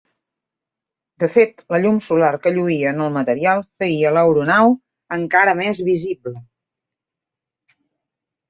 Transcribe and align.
De 1.23 1.27
fet, 1.33 1.59
la 1.75 1.79
llum 1.83 1.99
solar 2.05 2.31
que 2.45 2.53
lluïa 2.55 2.93
en 2.97 3.03
el 3.07 3.13
material 3.17 3.63
feia 3.83 4.15
l'aeronau 4.15 4.73
encara 5.19 5.55
més 5.61 5.83
visible. 5.91 6.35